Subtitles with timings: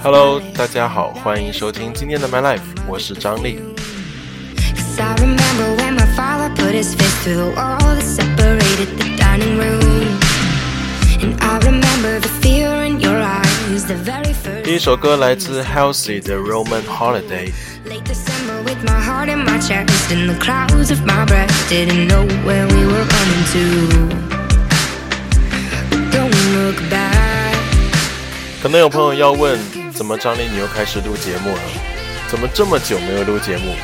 [0.00, 3.60] Hello，大家好，欢迎收听今天的 My Life，我是张力。
[14.64, 17.52] 第一首歌来自 Halsey 的 Roman Holiday。
[28.60, 29.58] 可能有朋友要问。
[29.92, 31.62] 怎么，张丽你又开始录节目了？
[32.28, 33.74] 怎么这么久没有录节目？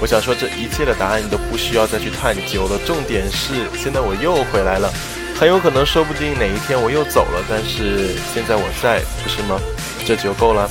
[0.00, 2.78] 我想说，这一切的答案你都不需要再去探究了。
[2.84, 4.92] 重点是，现在我又回来了，
[5.42, 9.58] 很有可能，说不定哪一天我又走了，但是现在我在，不是吗？
[10.06, 10.70] 这就够了。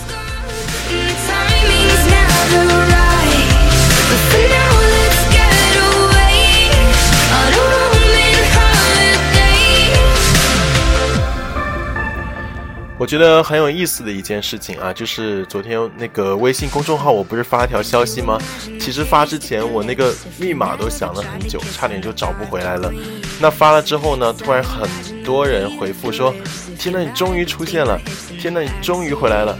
[13.02, 18.38] 我觉得很有意思的一件事情啊，就是昨天那个微信公众号，我不是发了条消息吗？
[18.80, 22.94] 其实发之前我那个密码都想了很久，差点就找不回来了。
[23.40, 24.88] 那发了之后呢，突然很
[25.24, 26.32] 多人回复说
[26.78, 28.00] ：“天呐，你终于出现了！
[28.40, 29.58] 天呐，你终于回来了！”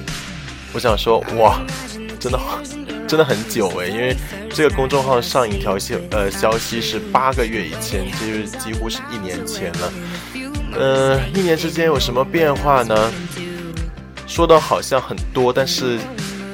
[0.72, 1.60] 我想说，哇，
[2.20, 2.60] 真的好
[3.08, 4.16] 真的很久诶，因为
[4.52, 9.92] 这个公众号上一条消呃消息是八个月以前，就是几乎是一年前了。
[10.74, 13.12] 呃，一年之间有什么变化呢？
[14.28, 16.00] 说的好像很多，但是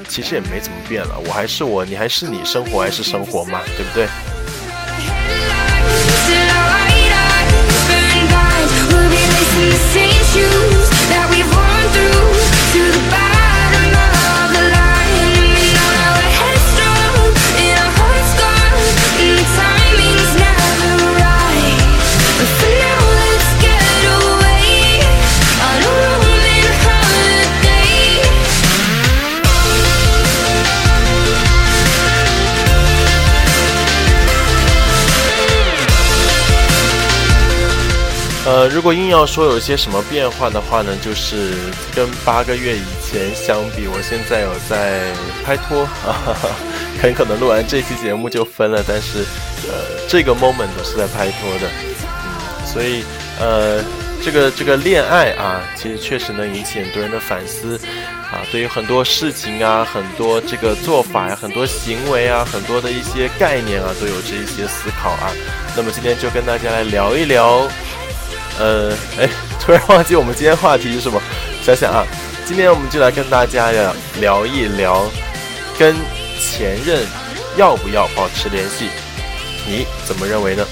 [0.07, 1.19] 其实也没怎么变了。
[1.27, 4.07] 我还是我，你还是你，生活还是生活嘛，对不对？
[38.87, 41.51] 如果硬要说有些什么变化的话呢，就是
[41.93, 45.11] 跟八个月以前相比，我现在有在
[45.43, 45.85] 拍拖，
[47.03, 49.25] 很可能录完这期节目就分了，但是，
[49.67, 51.67] 呃，这个 moment 是在拍拖的，
[51.99, 53.03] 嗯，所以，
[53.41, 53.83] 呃，
[54.23, 57.77] 这个这个恋爱啊，其实确实能引起很多人的反思，
[58.31, 65.33] 啊，对于很多事情啊，很多这个做法呀，很多行为啊，很多的一些概念啊，都有这一些思考啊，
[65.75, 67.67] 那么今天就跟大家来聊一聊。
[68.59, 69.29] 呃，哎，
[69.59, 71.21] 突然忘记我们今天话题是什么？
[71.63, 72.05] 想想啊，
[72.45, 75.03] 今天我们就来跟大家呀聊一聊，
[75.77, 75.95] 跟
[76.39, 77.05] 前任
[77.55, 78.89] 要不要保持联系？
[79.67, 80.65] 你怎么认为呢？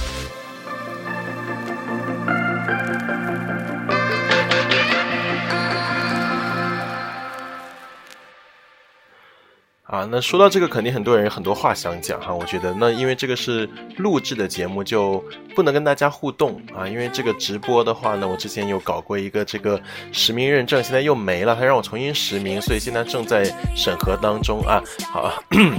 [9.85, 12.33] 啊，那说到这个，肯定很多人有很多话想讲哈。
[12.33, 15.23] 我觉得，那因为这个是录制的节目，就
[15.53, 16.87] 不能跟大家互动啊。
[16.87, 19.79] 因为这个直播的话呢，我之前有搞过一个这个
[20.11, 23.43] 实名认证，现在又没了，他让我重新实名，所以现在正在
[23.75, 24.81] 审核当中啊。
[25.11, 25.31] 好，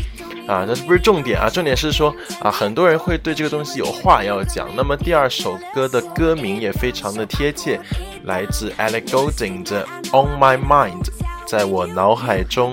[0.47, 4.69] 啊，那不是重点啊，重点是说啊，很多人会对这个东西有话要讲。
[4.77, 7.81] 那么第二首歌的歌名也非常的贴切，
[8.23, 11.09] 来自 Ellie Goulding 的 On My Mind，
[11.45, 12.73] 在我脑海中。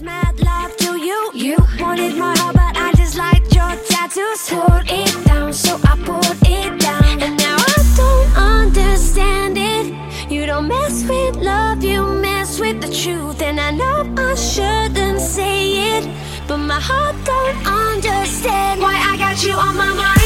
[0.00, 4.48] You You wanted my heart, but I just liked your tattoos.
[4.48, 7.20] Hold it down, so I pulled it down.
[7.20, 10.30] And now I don't understand it.
[10.30, 13.42] You don't mess with love, you mess with the truth.
[13.42, 16.08] And I know I shouldn't say it,
[16.46, 20.17] but my heart don't understand why I got you on my mind.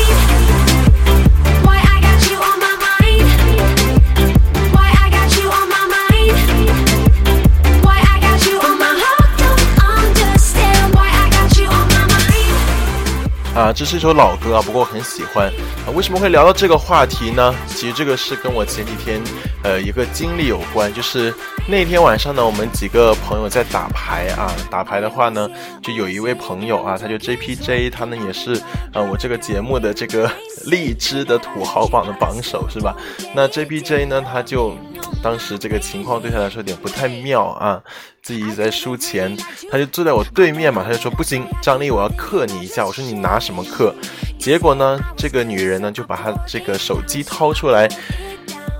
[13.55, 15.47] 啊，这是一首老歌啊，不过我很喜欢
[15.87, 15.93] 啊。
[15.95, 17.55] 为什么会聊到这个话题呢？
[17.67, 19.21] 其实这个是跟我前几天
[19.63, 21.33] 呃一个经历有关，就是
[21.69, 25.47] 那天晚上呢，我们几个朋友在打牌啊，打牌的话呢，
[25.83, 28.59] 就有一位朋友啊，他就 JPJ，他呢也是
[28.95, 30.31] 呃我这个节目的这个
[30.65, 32.97] 荔枝的土豪榜的榜首是吧？
[33.35, 34.75] 那 JPJ 呢，他就。
[35.23, 37.81] 当时这个情况对他来说有点不太妙啊，
[38.23, 39.37] 自己一直在输钱，
[39.71, 42.85] 他就坐在我对面嘛，他就说不行，张力我要克你一下。
[42.85, 43.95] 我说你拿什么克？
[44.39, 47.89] 结果呢，这个女人呢就把她这个手机掏出来，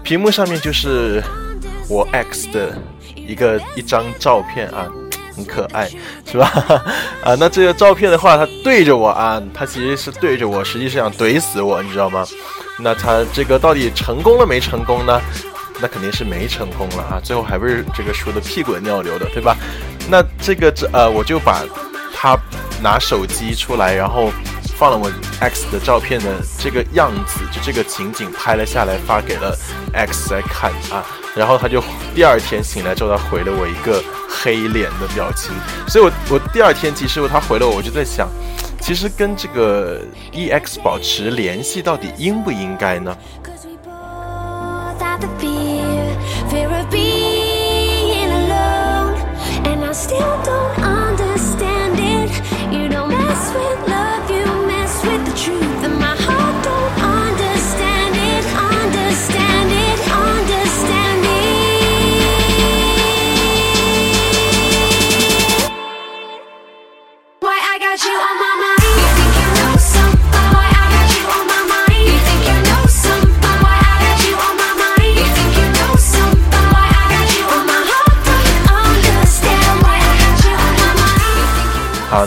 [0.03, 1.23] 屏幕上面就是
[1.89, 2.77] 我 X 的
[3.15, 4.91] 一个一张照片啊，
[5.37, 5.89] 很可爱，
[6.27, 6.51] 是吧？
[7.23, 12.27] 啊，那这个照片的话，他对着我啊，他其实是对着我，实际是想怼死我，你知道吗？
[12.81, 15.21] 那他这个到底成功了没成功呢？
[15.83, 19.57] 那肯定是没成功了啊，最后还不是这个输的屁滚尿流的，对吧？
[20.09, 21.63] 那这个这呃，我就把
[22.15, 22.39] 他
[22.81, 24.31] 拿手机出来，然后。
[24.75, 25.09] 放了我
[25.39, 26.27] X 的照片的
[26.59, 29.57] 这个样子，就这个情景拍了下来，发给了
[29.93, 31.07] X 来看啊。
[31.37, 31.81] 然后他就
[32.17, 35.53] 第二天醒来之后，他回了我一个黑脸的表情。
[35.87, 38.29] 所以我我第二天其实他回了我，我就在想，
[38.81, 40.01] 其实跟这个
[40.33, 43.17] EX 保持联系到底应不应该呢？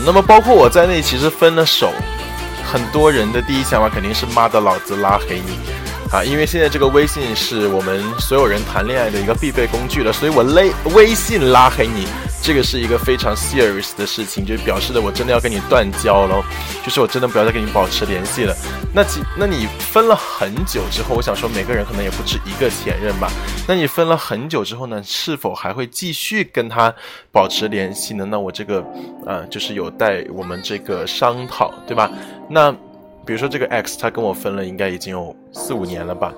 [0.06, 1.92] 那么包括我在内，其实分了手，
[2.63, 5.57] 很多人的第一想法肯定是妈的，老子拉黑你，
[6.12, 12.06] 啊，因为现在这个微信是我们所有人谈恋爱的一个必备工具了，所以我勒微信拉黑你。
[12.45, 16.45] 这个是一个非常 serious 的事情，就表示的我真的要跟你断交了，
[16.83, 18.56] 就是我真的不要再跟你保持联系了。
[18.94, 23.31] 那其那你分了很久之后，我想说每个人可能也不止一个前任吧。
[23.68, 26.94] 那你分了很久之后呢，是否还会继续跟他
[27.31, 28.24] 保持联系呢？
[28.30, 28.86] 那我这个，
[29.25, 32.12] 呃，就是有待我们这个商讨，对吧？
[32.47, 32.71] 那
[33.25, 36.31] 比如说这个 X，他跟我分了，应该已经有四五年了吧。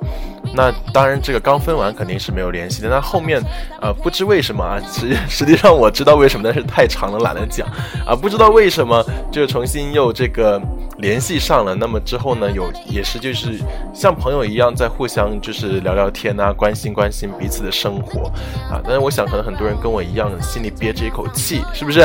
[0.56, 2.88] 那当然，这个刚分完肯定是没有联系的。
[2.88, 3.42] 那后面，
[3.81, 7.68] 呃，不知为什么啊，实实际上我知道为什么，但是太长了，懒得讲
[8.06, 8.16] 啊。
[8.16, 10.60] 不知道为什么，就重新又这个
[11.00, 11.75] 联系上了。
[11.75, 13.60] 那么之后呢，有也是就是
[13.94, 18.31] 像朋友一样在互相就是聊聊天啊，关心关心彼此的生活
[18.72, 18.80] 啊。
[18.84, 22.02] 但是我想，可能很多人跟我一样，心里憋着一口气，是不是？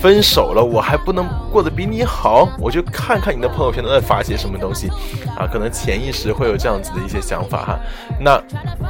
[0.00, 2.48] 分手了，我还不能过得比你好？
[2.58, 4.88] 我就看看你的朋友圈都在发些什么东西
[5.36, 5.46] 啊。
[5.50, 7.64] 可能潜意识会有这样子的一些想法。
[7.64, 7.78] 哈，
[8.20, 8.40] 那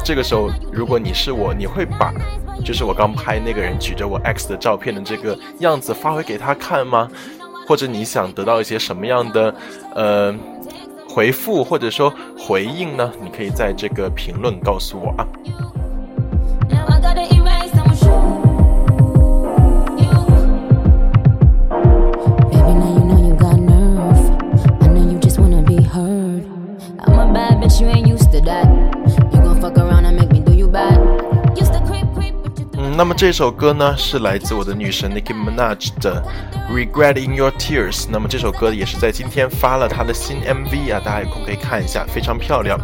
[0.04, 2.12] 这个时候，如果你是我，你会把
[2.64, 7.08] 就是我刚拍那个人举着我 X 的照片的这个样子发回给他看吗？
[7.68, 9.54] 或者你想得到一些什么样的
[9.94, 10.34] 呃
[11.08, 13.10] 回复或者说回应呢？
[13.22, 15.26] 你可以在这个评论告诉我啊。
[32.96, 36.24] 那么这首歌呢，是来自我的女神 Nicki Minaj 的
[36.72, 38.04] 《Regret in Your Tears》。
[38.10, 42.80] 那么这首歌也是在今天发了她的新 MV 啊，大家有空可以看一下，非常漂亮。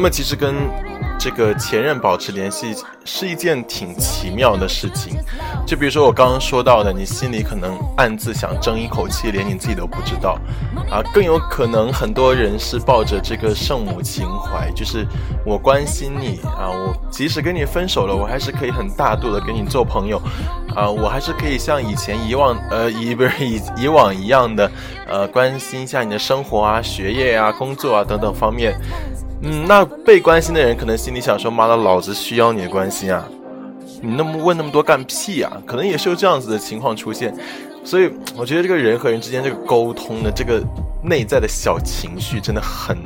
[0.00, 0.54] 那么其实跟
[1.18, 5.12] 这个前任保持联系是一件挺奇妙的事情，
[5.66, 10.38] 就比如说我刚刚说到的，你心里可能暗自想争一口气，连你自己都不知道，
[10.90, 15.06] 啊，更有可能很多人是抱着这个圣母情怀，就是
[15.44, 20.16] 我关心你啊，我即使跟你分手了，我还是可以很大度的跟你做朋友，
[20.74, 24.72] 啊，我还是可以像以前以往呃以不是以以往一样的
[25.06, 28.74] 呃关心一下你的生活啊、学业啊、工作啊等等方面。
[29.42, 33.26] 嗯，那被关心的人可能心里想说：“妈的，老子需要你的关心啊！
[34.02, 37.34] 你那么问那么多干屁啊？”可能也是有这样子的情况出现。
[37.82, 40.62] 所以我觉得这个人和人之间这个沟通的这个
[41.02, 42.98] 内在的小情绪真的很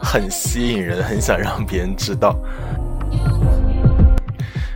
[0.00, 2.36] 很吸引人，很想让别人知道。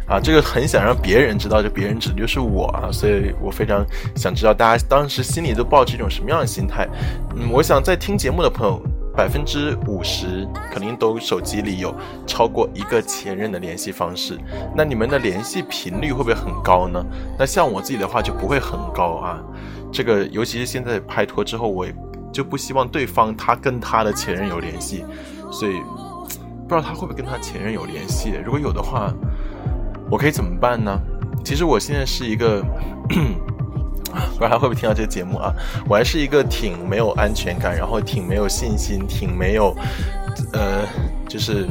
[0.09, 3.87] 啊，这个很想让别人知道，就别人指的就是我啊，所以我非常
[4.17, 6.89] 想知道大家当时心里都抱着一种什么样的心态。
[7.37, 8.83] 嗯，我想在听节目的朋友。
[9.17, 11.95] 百分之五十肯定都手机里有
[12.27, 14.39] 超过一个前任的联系方式，
[14.77, 17.03] 那你们的联系频率会不会很高呢？
[17.39, 19.43] 那像我自己的话就不会很高啊。
[19.91, 21.87] 这个尤其是现在拍拖之后，我
[22.31, 25.05] 就不希望对方他跟他的前任有联系，
[25.51, 25.81] 所以
[26.69, 28.35] 不知道他会不会跟他前任有联系。
[28.45, 29.11] 如果有的话，
[30.11, 31.01] 我可以怎么办呢？
[31.43, 32.63] 其实我现在是一个，
[34.37, 35.53] 不然还会不会听到这个节目啊？
[35.89, 39.77] 我还是一个挺没有安全感，然后挺没有信心，挺没有，
[40.53, 40.87] 呃，
[41.29, 41.67] 就是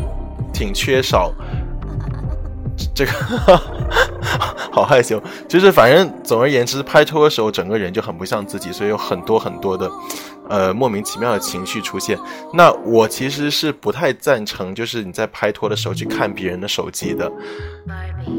[0.54, 1.34] 挺缺少。
[2.94, 3.12] 这个
[4.72, 9.90] 好害羞，就是反正总而言之，拍拖的时候整个人就很不像自己，所以有很多很多的，
[10.50, 12.18] 呃，莫名其妙的情绪出现。
[12.54, 17.32] 那我其实是不太赞成，就是你在拍拖的时候去看别人的手机的。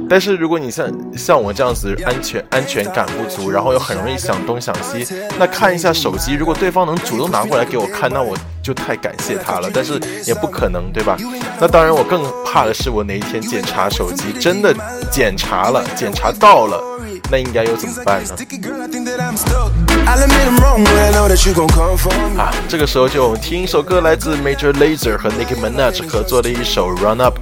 [0.09, 5.07] 但是如果你像像我这样子安全安全感不足，然后又很容易想东想西，
[5.39, 9.71] 那看一下手机，如果对方能主动拿过来给我看，那我就太感谢他了。
[9.73, 11.17] 但是也不可能，对吧？
[11.61, 14.75] 那当然，我更怕的是我哪一天检查手机，真的
[15.11, 16.83] 检查了，检查到了，
[17.31, 18.37] 那应该又怎么办呢？
[22.39, 27.39] 啊，这个时候就我们听一首歌，来自 Major Lazer 和 Nicki Minaj 合作的一首 Run Up。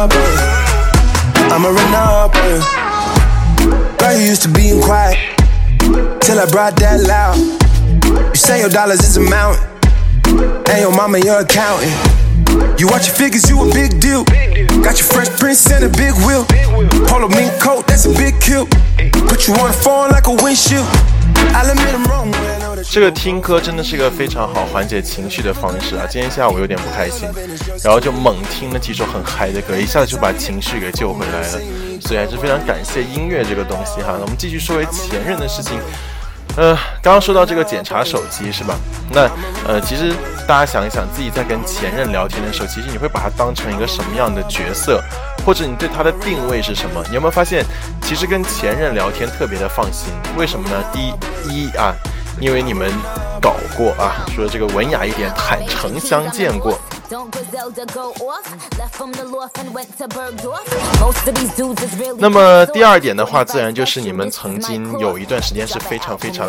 [0.00, 2.32] I'ma run up.
[3.98, 5.18] Girl, you used to being quiet
[6.22, 7.36] till I brought that loud.
[8.30, 9.62] You say your dollars is a mountain,
[10.70, 11.92] and your mama your accountant.
[12.80, 14.24] You watch your figures, you a big deal.
[14.80, 16.46] Got your fresh prince and a big wheel.
[17.04, 18.64] Polo mink coat, that's a big kill.
[19.28, 20.88] Put you on the phone like a windshield.
[22.90, 26.06] 这个听歌真的是一个非常好缓解情绪的方式啊！
[26.10, 27.28] 今天下午有点不开心，
[27.84, 31.60] 然后就猛听了几首很嗨的歌，一下子就把情绪给救回来了。
[32.00, 34.18] 所以还是非常感谢音乐这个东西哈。
[34.20, 35.78] 我们继续说回前任的事情。
[36.56, 38.74] 呃，刚刚说到这个检查手机是吧？
[39.12, 39.22] 那
[39.66, 40.12] 呃，其实
[40.46, 45.02] 大家想一想，自己在跟前任聊天的时候，其实你会把他当成一个什么样的角色，
[45.46, 47.02] 或者你对他的定位是什么？
[47.08, 47.64] 你有没有发现，
[48.02, 50.12] 其实跟前任聊天特别的放心？
[50.36, 50.84] 为什么呢？
[50.92, 51.14] 第
[51.48, 51.94] 一，一啊，
[52.40, 52.90] 因为你们
[53.40, 56.78] 搞过啊，说这个文雅一点，坦诚相见过。
[62.18, 66.48] 那么第二点的话，自然就是你们曾经有一段时间是非常非常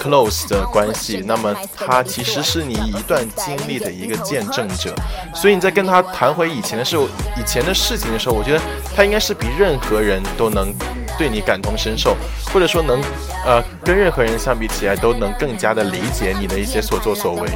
[0.00, 1.22] close 的关系。
[1.24, 4.92] 那么他其实是你一段经历的一个见证者，
[5.32, 7.04] 所以你在跟他谈回以前的时候、
[7.36, 8.60] 以前的事情的时候，我觉得
[8.96, 10.74] 他应该是比任何人都能
[11.22, 12.16] 对你感同身受，
[12.52, 13.00] 或者说能
[13.46, 17.48] 呃跟任何人相比起来都能更加的理解你的一些所作所为，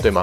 [0.00, 0.22] 对吗？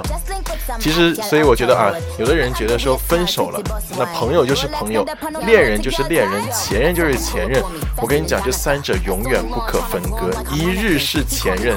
[0.80, 3.60] 其实，所以我觉得啊，有的人觉得说分手了，
[3.98, 5.04] 那朋友就是朋友，
[5.44, 7.62] 恋人就是恋人，前任就是前任。
[8.00, 10.32] 我跟你讲，这三者永远不可分割。
[10.50, 11.76] 一日是前任，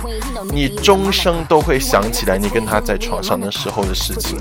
[0.53, 4.39] 你终生都会想起来你跟他在床上的时候的事情。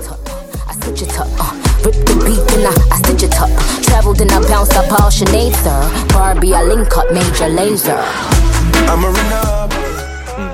[10.37, 10.49] 嗯，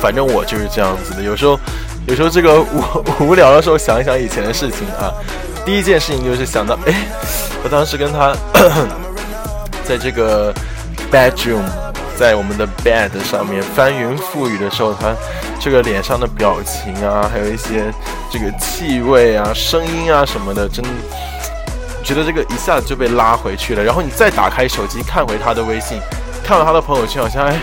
[0.00, 1.58] 反正我就是这样子的，有时候。
[2.06, 2.82] 有时候这个无
[3.20, 5.12] 无聊的时候想一想以前的事情啊，
[5.66, 7.06] 第一件事情就是想到，哎，
[7.62, 8.34] 我当时跟他
[9.86, 10.52] 在这个
[11.12, 11.62] bedroom，
[12.20, 15.16] 在我们的 bed 上面翻云覆雨的时候，他
[15.58, 17.90] 这个脸上的表情啊，还有一些
[18.30, 20.84] 这个气味啊、声音啊什么的，真
[22.04, 23.82] 觉得这个一下子就被拉回去了。
[23.82, 25.98] 然后你再打开手机看回他的微信，
[26.44, 27.58] 看到他的朋友圈，好像哎，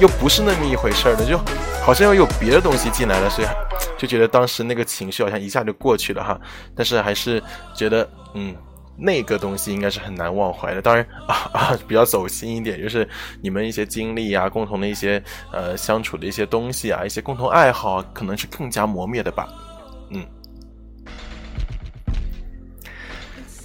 [0.00, 1.38] 又不是那么一回事儿了，就
[1.80, 3.48] 好像又有别的东西进来了，所以。
[3.96, 6.36] 就觉得当时那个情绪好像一下就过去了哈，
[6.76, 7.40] 但是还是
[7.76, 8.52] 觉得嗯，
[8.96, 10.82] 那个东西应该是很难忘怀的。
[10.82, 13.08] 当然 啊啊，比较走心一点，就是
[13.42, 15.22] 你们一些经历啊，共同的一些
[15.52, 19.48] 呃相处的一些东西啊，一些共同爱好，可能是更加磨灭的吧。
[20.10, 20.24] 嗯，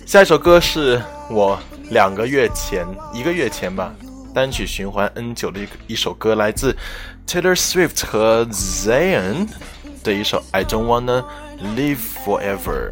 [0.05, 1.59] 下一首歌是我
[1.89, 3.93] 两个月前一个月前吧
[4.33, 6.75] 单曲循环 N 久的一个一首歌，来自
[7.27, 9.47] Taylor Swift 和 Zayn。
[10.01, 11.25] 的一首《I Don't Wanna
[11.75, 12.91] Live Forever》。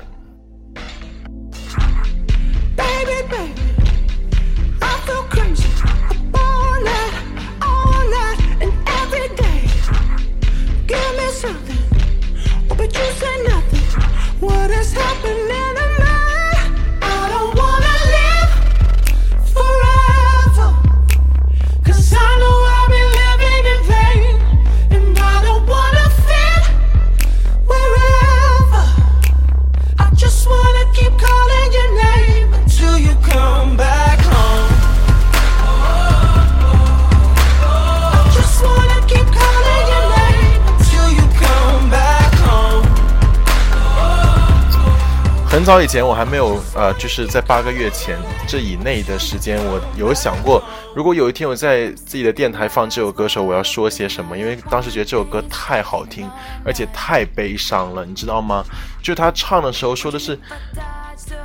[45.67, 50.63] 早以前我还没有呃，就是在八个月前这以内的时间，我有想过，
[50.95, 54.37] 如果有一天我在自己的电台放这首歌时候，我要说些什么？
[54.37, 56.25] 因为当时觉得这首歌太好听，
[56.63, 58.63] 而且太悲伤了，你知道吗？
[59.03, 60.39] 就他唱的时候说的是，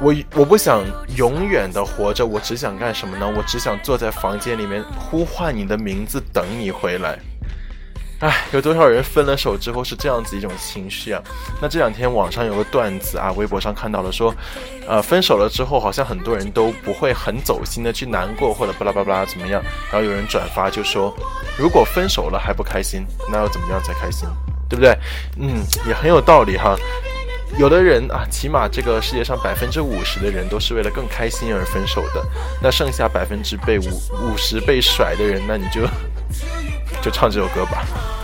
[0.01, 0.85] 我我不想
[1.17, 3.29] 永远的活着，我只想干什么呢？
[3.37, 7.19] 我只想坐在房间里面呼唤你的名字，等你回来。
[8.23, 11.21] 唉，有多少人分了手之后是这样子一种情绪啊？
[11.61, 14.33] 那这两天网上有个段子啊，微博上看到了说，
[14.87, 19.61] 呃，分手了之后好像很多人都不会很走心的去难过或者巴拉巴拉怎么样。
[19.91, 21.13] 然后有人转发就说，
[21.59, 24.29] 如果分手了还不开心，那要怎么样才开心？
[24.69, 24.97] 对不对？
[25.41, 26.77] 嗯，也很有道理哈。
[27.59, 32.25] 有的人啊，起码这个世界上百分之五十的人都是为了更开心而分手的。
[32.63, 35.81] 那剩下百分之被五五十被甩的人，那你就。
[37.03, 38.22] 就唱这首歌吧。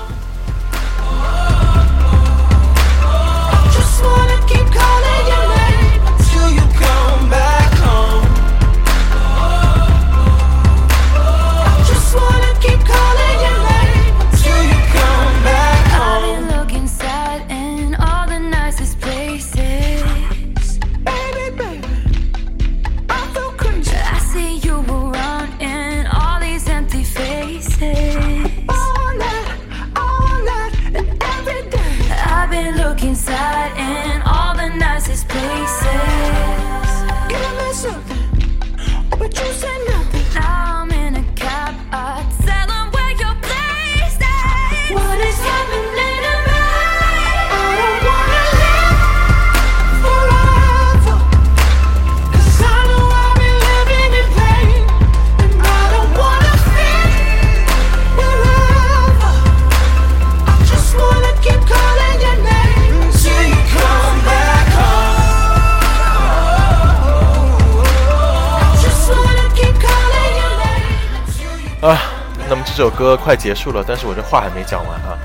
[72.78, 75.18] 这首歌快结束了，但是我这话还没讲完啊，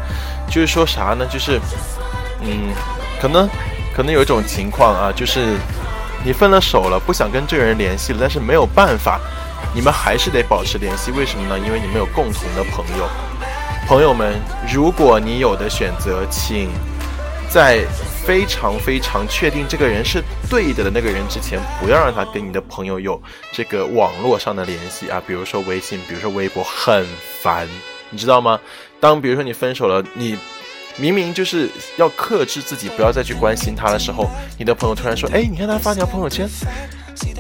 [0.50, 1.24] 就是说啥呢？
[1.28, 1.62] 就是，
[2.42, 2.74] 嗯，
[3.22, 3.48] 可能，
[3.96, 5.56] 可能有一种情况啊，就是
[6.26, 9.20] 你分了手了，不想跟这个人联系了，但是没有办法，
[9.72, 11.12] 你们还是得保持联系。
[11.12, 11.60] 为什么呢？
[11.64, 13.08] 因为你们有共同的朋友。
[13.88, 14.34] 朋友们，
[14.68, 16.72] 如果你有的选择，请
[17.52, 17.86] 在。
[18.26, 27.06] 非常非常确定这个人是对的的那个人之前，不要让他跟你的朋友有这个网络上的联系啊，比如说微信，比如说微博，很
[27.42, 27.68] 烦，
[28.10, 28.60] 你知道吗？
[29.00, 30.38] 当比如说你分手了，你
[30.96, 36.48] 明明就是要克制自己不要再去关心他的时候，你的朋友突然说：“哎，你看他发条朋友圈，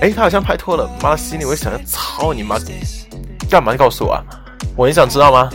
[0.02, 2.58] 哎，他好像拍拖了。”妈的，心里我想：操你妈，
[3.50, 3.74] 干嘛？
[3.76, 4.24] 告诉我啊，
[4.76, 5.50] 我很想知道吗？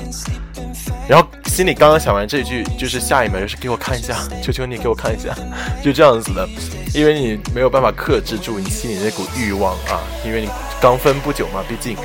[1.09, 5.35] 然后心里刚刚想完这句，就是下一秒就是给我看一下， 求求你给我看一下，
[5.83, 6.47] 就这样子的，
[6.95, 10.49] 因为你没有办法克制住你心里那股欲望啊，因为你
[10.81, 11.97] 刚分不久嘛，毕竟。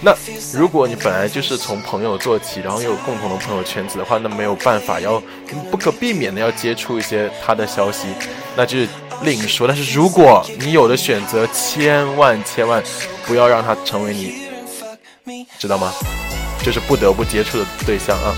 [0.00, 0.14] 那
[0.54, 5.20] 如果你本来就是从朋友做起，然后又有共同的朋友圈子的话，那没有办法，要
[5.70, 8.06] 不可避免的要接触一些他的消息，
[8.56, 8.88] 那就是
[9.22, 9.66] 另说。
[9.66, 12.82] 但是如果你有的选择，千万千万
[13.26, 15.92] 不要让他成为你，知道吗？
[16.64, 18.34] 这是不得不接触的对象啊！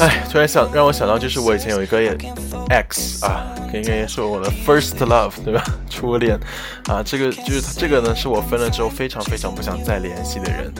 [0.00, 1.98] 哎，突然想让我想到，就是我以前有一个
[2.68, 5.62] X 啊，应该是我的 first love，对吧？
[5.90, 6.38] 初恋
[6.86, 10.72] 啊，这个就是这个呢，是我分了之后非常非常不想再联系的人。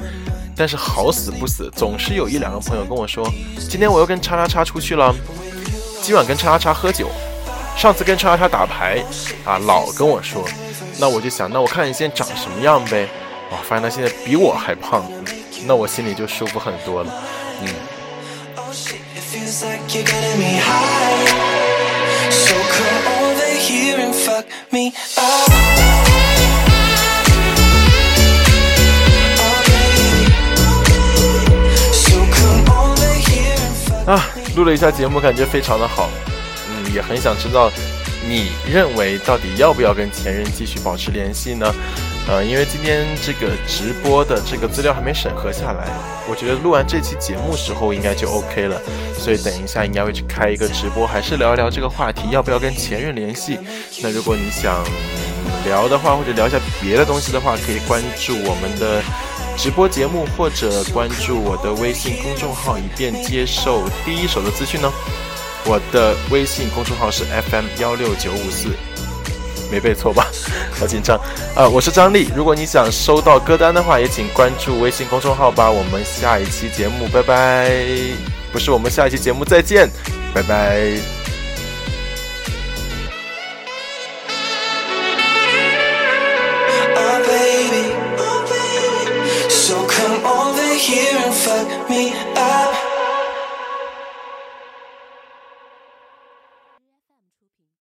[0.56, 3.28] 但是好死不死，总是有一两个朋友跟我说，
[3.68, 5.14] 今天我又跟叉叉叉出去了，
[6.00, 7.08] 今晚跟叉叉叉喝酒，
[7.76, 9.02] 上次跟叉叉叉打牌
[9.44, 10.44] 啊，老跟我说。
[11.00, 13.08] 那我就想，那我看你现在长什么样呗？
[13.52, 15.04] 哇，发现他现在比我还胖，
[15.64, 17.12] 那我心里就舒服很多了，
[34.06, 36.08] 啊，录了一下节目，感觉非常的好，
[36.68, 37.68] 嗯，也很想知道。
[38.28, 41.74] 你认为到底要不要跟前任继续保持联系呢？
[42.28, 45.88] 呃，因为今天这个直播的这个资料还没审核下来，
[46.28, 48.78] 我觉得录完这期节目时候应该就 OK 了，
[49.18, 53.58] 所以等一下应该会去开一个直播，还是聊一聊这个话题，要不要跟前任联系？
[54.02, 54.84] 那如果你想
[55.64, 59.02] 聊的话，或者聊一下别的东西的话，可以关注我们的
[59.56, 64.92] 直播节目，或者关注我的微信公众号，以便接受第一手的资讯呢。
[65.64, 68.68] 我的微信公众号是 FM 幺六九五四，
[69.70, 70.26] 没背错吧？
[70.78, 71.18] 好紧张
[71.54, 71.68] 啊！
[71.68, 75.70] 我是张丽，如果你想收到歌单的话，也请关注微信公众号吧。
[75.70, 77.70] 我们下一期节目，拜拜！
[78.52, 79.88] 不是，我们下一期节目再见，
[80.32, 81.17] 拜拜。